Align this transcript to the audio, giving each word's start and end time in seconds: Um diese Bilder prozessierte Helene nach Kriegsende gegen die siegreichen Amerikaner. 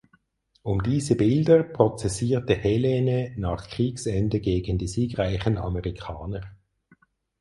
Um 0.63 0.81
diese 0.81 1.15
Bilder 1.15 1.61
prozessierte 1.61 2.55
Helene 2.55 3.35
nach 3.37 3.67
Kriegsende 3.69 4.39
gegen 4.39 4.79
die 4.79 4.87
siegreichen 4.87 5.59
Amerikaner. 5.59 6.41